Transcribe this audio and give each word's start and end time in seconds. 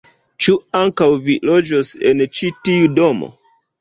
Ĉu 0.45 0.53
ankaŭ 0.79 1.09
vi 1.29 1.35
loĝos 1.49 1.91
en 2.13 2.25
ĉi 2.39 2.51
tiu 2.71 2.93
domo? 2.99 3.31